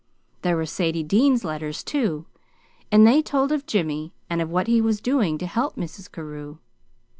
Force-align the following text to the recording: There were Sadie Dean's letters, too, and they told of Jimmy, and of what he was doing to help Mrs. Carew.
There 0.41 0.55
were 0.55 0.65
Sadie 0.65 1.03
Dean's 1.03 1.43
letters, 1.45 1.83
too, 1.83 2.25
and 2.91 3.05
they 3.05 3.21
told 3.21 3.51
of 3.51 3.67
Jimmy, 3.67 4.13
and 4.31 4.41
of 4.41 4.49
what 4.49 4.65
he 4.65 4.81
was 4.81 4.99
doing 4.99 5.37
to 5.37 5.45
help 5.45 5.75
Mrs. 5.75 6.11
Carew. 6.11 6.57